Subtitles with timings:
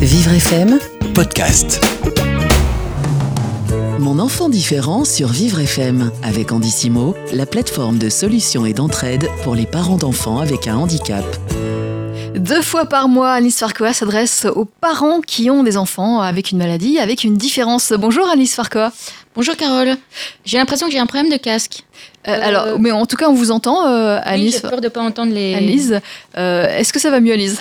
[0.00, 0.78] Vivre FM,
[1.14, 1.80] podcast.
[3.98, 9.54] mon enfant différent sur Vivre FM avec Andissimo, la plateforme de solutions et d'entraide pour
[9.54, 11.24] les parents d'enfants avec un handicap.
[12.34, 16.58] Deux fois par mois, Alice Farquois s'adresse aux parents qui ont des enfants avec une
[16.58, 17.92] maladie, avec une différence.
[17.92, 18.92] Bonjour Alice Farquois.
[19.34, 19.96] Bonjour Carole.
[20.44, 21.84] J'ai l'impression que j'ai un problème de casque.
[22.26, 24.54] Euh, alors, mais en tout cas, on vous entend, euh, Oui, Alice.
[24.62, 25.54] j'ai peur de pas entendre les.
[25.54, 25.92] Alice,
[26.36, 27.58] euh, est-ce que ça va mieux, Alice?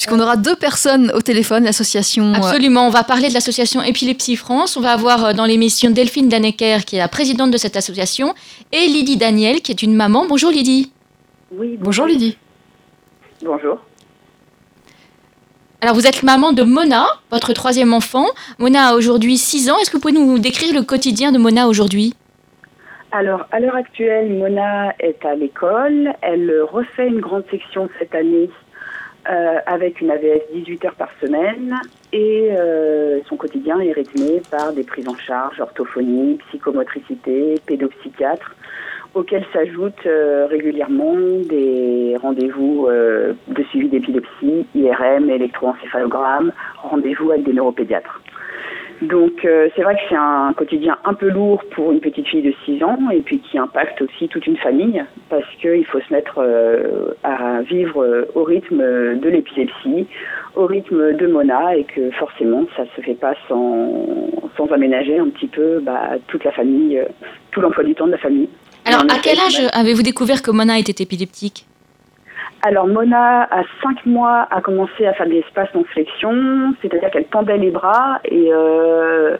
[0.00, 2.32] Puisqu'on aura deux personnes au téléphone, l'association.
[2.32, 2.86] euh, Absolument.
[2.86, 4.78] On va parler de l'association Épilepsie France.
[4.78, 8.32] On va avoir euh, dans l'émission Delphine Danecker, qui est la présidente de cette association,
[8.72, 10.24] et Lydie Daniel, qui est une maman.
[10.26, 10.90] Bonjour Lydie.
[11.52, 12.38] Oui, Bonjour Lydie.
[13.44, 13.76] Bonjour.
[15.82, 18.24] Alors vous êtes maman de Mona, votre troisième enfant.
[18.58, 19.76] Mona a aujourd'hui 6 ans.
[19.82, 22.14] Est-ce que vous pouvez nous décrire le quotidien de Mona aujourd'hui?
[23.12, 26.14] Alors, à l'heure actuelle, Mona est à l'école.
[26.22, 28.48] Elle refait une grande section cette année
[29.66, 31.76] avec une AVS 18 heures par semaine.
[32.12, 38.56] Et euh, son quotidien est rythmé par des prises en charge orthophonie, psychomotricité, pédopsychiatre,
[39.14, 41.14] auxquels s'ajoutent euh, régulièrement
[41.48, 48.19] des rendez-vous euh, de suivi d'épilepsie, IRM, électroencéphalogramme, rendez-vous avec des neuropédiatres.
[49.02, 52.42] Donc euh, c'est vrai que c'est un quotidien un peu lourd pour une petite fille
[52.42, 56.12] de 6 ans et puis qui impacte aussi toute une famille parce qu'il faut se
[56.12, 58.78] mettre euh, à vivre euh, au rythme
[59.18, 60.06] de l'épilepsie,
[60.54, 64.06] au rythme de Mona et que forcément ça se fait pas sans,
[64.58, 67.06] sans aménager un petit peu bah, toute la famille, euh,
[67.52, 68.48] tout l'emploi du temps de la famille.
[68.84, 71.64] Alors à quel âge avez-vous découvert que Mona était épileptique?
[72.62, 77.24] Alors Mona, à 5 mois, a commencé à faire des espaces en flexion, c'est-à-dire qu'elle
[77.24, 79.36] tendait les bras et euh,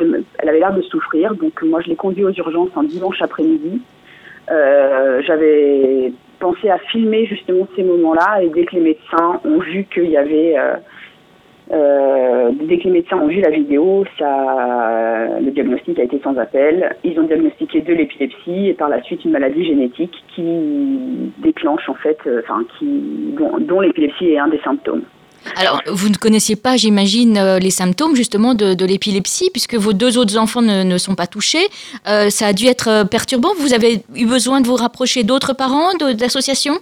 [0.00, 1.34] elle avait l'air de souffrir.
[1.34, 3.82] Donc moi, je l'ai conduite aux urgences un dimanche après-midi.
[4.50, 9.84] Euh, J'avais pensé à filmer justement ces moments-là et dès que les médecins ont vu
[9.84, 10.58] qu'il y avait...
[10.58, 10.76] euh,
[11.72, 16.36] euh, dès que les médecins ont vu la vidéo, ça, le diagnostic a été sans
[16.36, 16.96] appel.
[17.02, 21.94] Ils ont diagnostiqué de l'épilepsie et par la suite une maladie génétique qui déclenche en
[21.94, 25.02] fait, euh, enfin qui dont, l'épilepsie est un des symptômes.
[25.56, 30.18] Alors, vous ne connaissiez pas, j'imagine, euh, les symptômes justement de, l'épilepsie, puisque vos deux
[30.18, 31.66] autres enfants ne, sont pas touchés.
[32.04, 33.50] Ça a dû être perturbant.
[33.58, 36.78] Vous avez eu besoin de vous rapprocher d'autres parents, d'associations?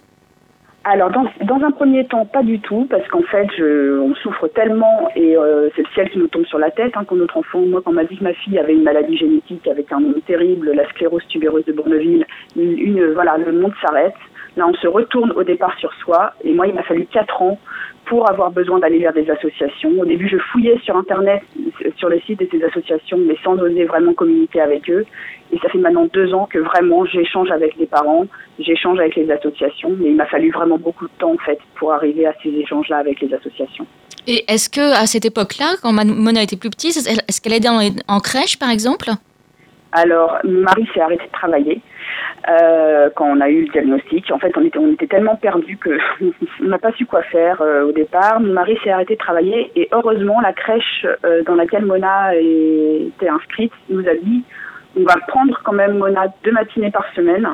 [0.82, 1.26] Alors dans,
[1.62, 5.82] un premier temps, pas du tout, parce qu'en fait, on souffre tellement et euh, c'est
[5.82, 6.92] le ciel qui nous tombe sur la tête.
[6.96, 9.68] Hein, quand notre enfant, moi, quand m'a dit que ma fille avait une maladie génétique
[9.68, 12.26] avec un nom terrible, la sclérose tubéreuse de Bourneville,
[12.56, 14.14] une- voilà, le monde s'arrête.
[14.56, 16.32] Là, on se retourne au départ sur soi.
[16.44, 17.58] Et moi, il m'a fallu quatre ans
[18.10, 19.92] pour avoir besoin d'aller vers des associations.
[20.00, 21.40] Au début, je fouillais sur Internet,
[21.96, 25.06] sur le site de ces associations, mais sans oser vraiment communiquer avec eux.
[25.52, 28.26] Et ça fait maintenant deux ans que vraiment j'échange avec les parents,
[28.58, 31.92] j'échange avec les associations, mais il m'a fallu vraiment beaucoup de temps en fait pour
[31.92, 33.86] arriver à ces échanges-là avec les associations.
[34.26, 37.68] Et est-ce que à cette époque-là, quand Mona était plus petite, est- est-ce qu'elle était
[37.68, 39.08] en, en crèche, par exemple?
[39.92, 41.80] Alors, mon mari s'est arrêté de travailler
[42.48, 44.30] euh, quand on a eu le diagnostic.
[44.30, 45.98] En fait, on était, tellement perdus que
[46.62, 48.40] on n'a pas su quoi faire euh, au départ.
[48.40, 53.28] Mon mari s'est arrêté de travailler et heureusement, la crèche euh, dans laquelle Mona était
[53.28, 54.44] inscrite nous a dit
[54.96, 57.48] on va prendre quand même Mona deux matinées par semaine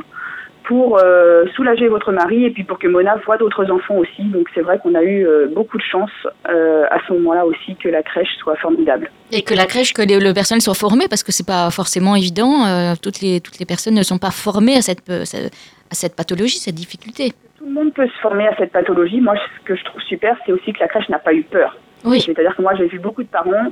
[0.67, 4.23] pour euh, soulager votre mari et puis pour que Mona voit d'autres enfants aussi.
[4.25, 6.11] Donc c'est vrai qu'on a eu euh, beaucoup de chance
[6.49, 9.11] euh, à ce moment-là aussi que la crèche soit formidable.
[9.33, 12.15] Et que la crèche, que les- le personnel soit formé, parce que c'est pas forcément
[12.17, 12.95] évident.
[13.03, 16.75] toutes, les, toutes les personnes ne sont pas formées à cette, à cette pathologie, cette
[16.75, 17.33] difficulté.
[17.59, 19.21] Tout le monde peut se former à cette pathologie.
[19.21, 21.77] Moi, ce que je trouve super, c'est aussi que la crèche n'a pas eu peur.
[22.05, 22.21] Oui.
[22.21, 23.71] C'est-à-dire que moi, j'ai vu beaucoup de parents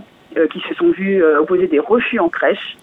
[0.51, 2.77] qui se sont vus euh, opposer des refus en crèche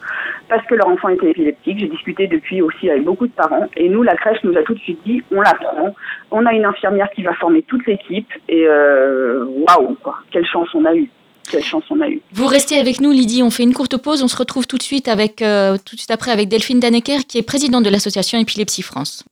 [0.49, 1.79] parce que leur enfant était épileptique.
[1.79, 3.67] J'ai discuté depuis aussi avec beaucoup de parents.
[3.77, 5.95] Et nous, la crèche nous a tout de suite dit, on la prend.
[6.29, 8.27] On a une infirmière qui va former toute l'équipe.
[8.49, 10.17] Et euh, waouh, quoi.
[10.31, 11.09] Quelle chance on a eu.
[11.49, 12.21] Quelle chance on a eu.
[12.33, 13.43] Vous restez avec nous, Lydie.
[13.43, 14.23] On fait une courte pause.
[14.23, 17.25] On se retrouve tout de suite avec, euh, tout de suite après avec Delphine Danecker,
[17.27, 19.23] qui est présidente de l'association Épilepsie France.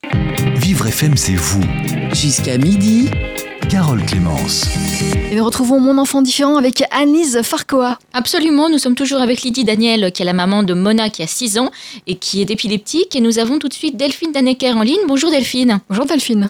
[0.56, 1.62] Vivre FM, c'est vous.
[2.13, 3.12] Jusqu'à midi,
[3.69, 4.68] Carole Clémence.
[5.31, 8.00] Et nous retrouvons mon enfant différent avec Alice Farquois.
[8.13, 11.27] Absolument, nous sommes toujours avec Lydie Daniel, qui est la maman de Mona, qui a
[11.27, 11.69] 6 ans
[12.07, 13.16] et qui est épileptique.
[13.16, 15.01] Et nous avons tout de suite Delphine Danecker en ligne.
[15.07, 15.81] Bonjour Delphine.
[15.88, 16.50] Bonjour Delphine.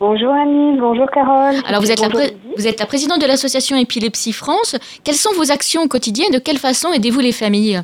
[0.00, 1.56] Bonjour Annie, bonjour Carole.
[1.66, 2.20] Alors êtes, Bonjour
[2.56, 4.74] vous êtes la présidente de l'association Épilepsie France.
[5.04, 6.30] Quelles sont vos actions au quotidien?
[6.32, 7.82] De quelle façon aidez-vous les familles?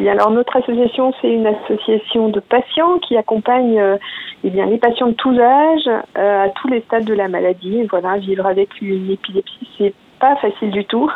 [0.00, 3.98] Bien, alors notre association, c'est une association de patients qui accompagne euh,
[4.44, 7.82] eh bien, les patients de tous âges euh, à tous les stades de la maladie.
[7.90, 11.10] Voilà, vivre avec une épilepsie, c'est pas facile du tout.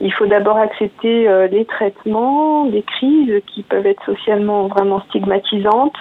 [0.00, 5.96] Il faut d'abord accepter euh, les traitements, les crises qui peuvent être socialement vraiment stigmatisantes.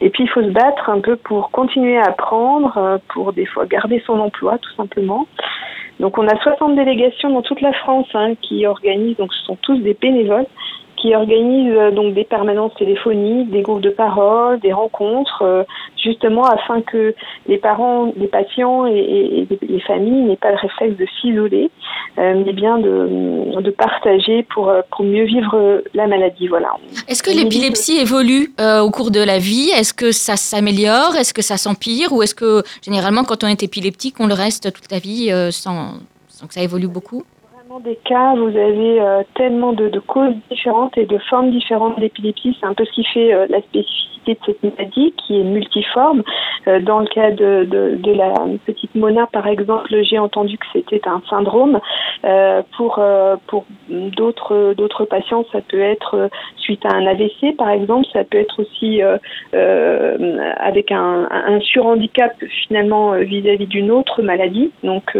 [0.00, 3.46] Et puis il faut se battre un peu pour continuer à apprendre, euh, pour des
[3.46, 5.26] fois garder son emploi tout simplement.
[5.98, 9.56] Donc on a 60 délégations dans toute la France hein, qui organisent, donc ce sont
[9.56, 10.46] tous des bénévoles
[11.04, 15.62] qui organisent euh, donc des permanences téléphoniques, des groupes de parole, des rencontres, euh,
[16.02, 17.14] justement afin que
[17.46, 21.70] les parents, les patients et, les familles n'aient pas le réflexe de s'isoler,
[22.16, 26.48] euh, mais bien de, de partager pour, pour mieux vivre la maladie.
[26.48, 26.72] Voilà.
[27.06, 29.70] Est-ce que l'épilepsie évolue au cours de la vie?
[29.76, 31.16] Est-ce que ça s'améliore?
[31.16, 32.14] Est-ce que ça s'empire?
[32.14, 35.94] Ou est-ce que généralement quand on est épileptique, on le reste toute la vie sans,
[36.28, 37.24] sans que ça évolue beaucoup?
[37.80, 42.56] Des cas, vous avez euh, tellement de, causes différentes et de formes différentes d'épilepsie.
[42.60, 46.22] C'est un peu ce qui fait euh, la spécificité de cette maladie qui est multiforme.
[46.68, 48.34] Euh, dans le cas de, la
[48.64, 51.80] petite Mona, par exemple, j'ai entendu que c'était un syndrome.
[52.76, 53.00] pour
[53.46, 58.06] pour d'autres d'autres patients, ça peut être suite à un AVC, par exemple.
[58.12, 59.00] Ça peut être aussi
[60.58, 62.32] avec un, un surhandicap
[62.66, 64.70] finalement vis-à-vis d'une autre maladie.
[64.82, 65.16] Donc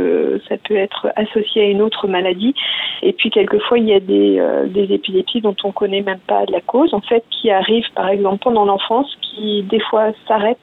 [0.48, 2.54] ça peut être associé à une autre maladie
[3.02, 6.20] et puis quelquefois, il y a des, euh, des épilepsies dont on ne connaît même
[6.26, 10.58] pas la cause, en fait, qui arrivent par exemple pendant l'enfance, qui des fois s'arrêtent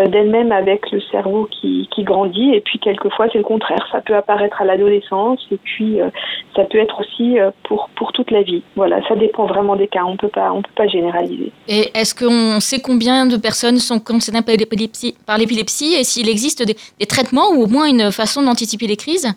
[0.00, 2.54] euh, d'elles-mêmes avec le cerveau qui, qui grandit.
[2.54, 3.86] Et puis quelquefois, c'est le contraire.
[3.92, 6.08] Ça peut apparaître à l'adolescence et puis euh,
[6.56, 8.62] ça peut être aussi pour, pour toute la vie.
[8.76, 10.04] Voilà, ça dépend vraiment des cas.
[10.04, 11.52] On peut pas, on peut pas généraliser.
[11.68, 17.06] Et est-ce qu'on sait combien de personnes sont concernées par l'épilepsie et s'il existe des
[17.06, 19.34] traitements ou au moins une façon d'anticiper les crises?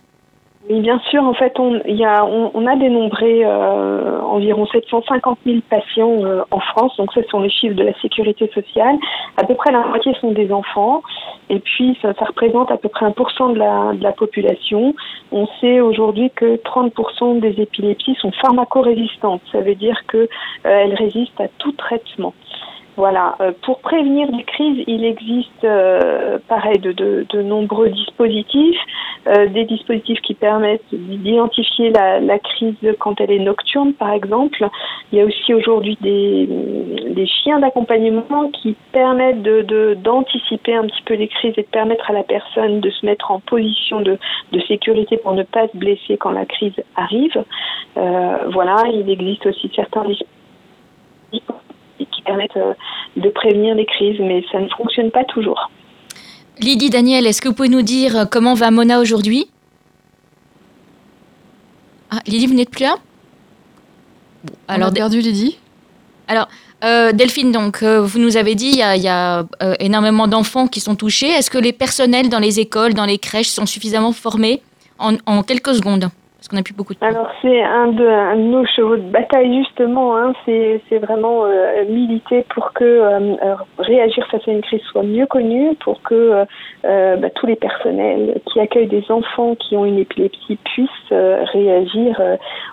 [0.69, 1.21] Oui, bien sûr.
[1.24, 6.60] En fait, on, y a, on, a dénombré euh, environ 750 000 patients euh, en
[6.62, 6.95] France.
[6.98, 8.95] Donc, ce sont les chiffres de la sécurité sociale.
[9.36, 11.04] À peu près la moitié sont des enfants.
[11.50, 14.95] Et puis, ça, ça représente à peu près 1% de la, de la population.
[15.33, 19.42] On sait aujourd'hui que 30% des épilepsies sont pharmacorésistantes.
[19.51, 20.30] Ça veut dire qu'elles
[20.65, 22.33] euh, résistent à tout traitement.
[22.95, 23.36] Voilà.
[23.42, 28.80] Euh, pour prévenir les crises, il existe, euh, pareil, de, de, de, nombreux dispositifs,
[29.28, 34.68] euh, des dispositifs qui permettent d'identifier la, la, crise quand elle est nocturne, par exemple.
[35.12, 36.48] Il y a aussi aujourd'hui des,
[37.10, 42.10] des chiens d'accompagnement qui permettent de d'anticiper un petit peu les crises et de permettre
[42.12, 44.19] à la personne de se mettre en position de,
[44.51, 47.44] de sécurité pour ne pas se blesser quand la crise arrive.
[47.96, 48.84] voilà.
[48.94, 51.62] Il existe aussi certains dispositifs
[52.34, 52.74] permettent euh,
[53.18, 55.70] de prévenir les crises, mais ça ne fonctionne pas toujours.
[56.60, 59.48] Lydie Daniel, est-ce que vous pouvez nous dire euh, comment va Mona aujourd'hui?
[62.12, 62.96] Ah, Lydie, vous n'êtes plus là?
[64.68, 65.58] Alors, On a perdu Lydie.
[66.28, 66.48] Alors,
[66.84, 69.46] euh, Delphine, donc, vous nous avez dit, il y a,
[69.80, 71.28] énormément d'enfants qui sont touchés.
[71.28, 74.62] Est-ce que les personnels dans les écoles, dans les crèches sont suffisamment formés
[75.00, 76.10] en quelques secondes?
[76.50, 77.06] Qu'on n'a plus beaucoup de temps.
[77.06, 82.74] Alors c'est un de, nos chevaux de bataille justement, hein, c'est vraiment euh, militer pour
[82.74, 86.45] que euh, euh, réagir face à une crise soit mieux connu, pour que
[86.84, 92.19] bah, tous les personnels qui accueillent des enfants qui ont une épilepsie puissent réagir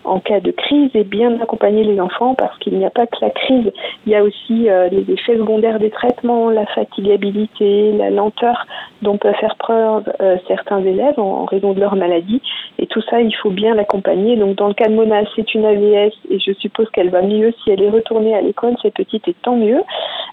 [0.04, 3.16] en cas de crise et bien accompagner les enfants parce qu'il n'y a pas que
[3.20, 3.72] la crise,
[4.06, 8.66] il y a aussi les effets secondaires des traitements, la fatigabilité, la lenteur
[9.02, 10.04] dont peuvent faire preuve
[10.48, 12.42] certains élèves en, en raison de leur maladie
[12.78, 14.36] et tout ça il faut bien bien l'accompagner.
[14.36, 17.52] Donc dans le cas de Mona, c'est une AVS et je suppose qu'elle va mieux
[17.62, 19.80] si elle est retournée à l'école, c'est petite et tant mieux.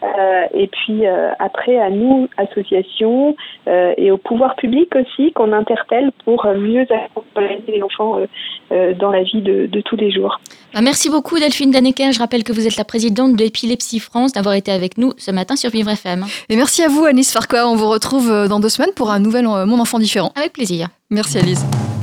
[0.03, 3.35] Euh, et puis euh, après, à nous, associations
[3.67, 8.19] euh, et au pouvoir public aussi, qu'on interpelle pour mieux accompagner les enfants
[8.69, 10.39] dans la vie de, tous les jours.
[10.73, 12.11] Bah, merci beaucoup Delphine Danecker.
[12.11, 15.31] Je rappelle que vous êtes la présidente de Épilepsie France d'avoir été avec nous ce
[15.31, 16.25] matin sur Vivre FM.
[16.49, 17.69] Et merci à vous Alice Farquhar.
[17.71, 20.31] On vous retrouve dans deux semaines pour un nouvel Mon Enfant Différent.
[20.35, 20.87] Avec plaisir.
[21.09, 21.86] Merci Alice.